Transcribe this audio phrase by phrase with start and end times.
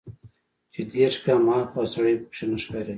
[0.73, 2.89] چې دېرش ګامه ها خوا سړى پکښې نه ښکارېده.